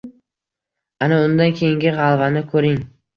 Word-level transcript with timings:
Ana 1.07 1.19
undan 1.25 1.53
keyingi 1.59 1.91
g‘alvani 2.05 2.43
ko‘ring 2.55 2.81